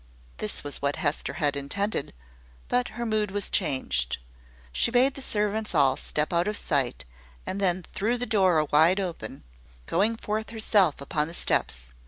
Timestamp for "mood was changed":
3.05-4.17